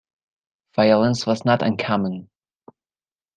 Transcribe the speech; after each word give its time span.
Violence 0.75 1.27
was 1.27 1.45
not 1.45 1.61
uncommon. 1.61 2.27